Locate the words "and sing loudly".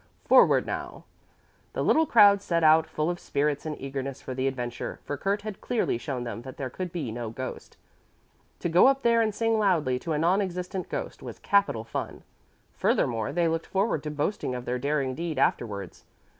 9.21-9.99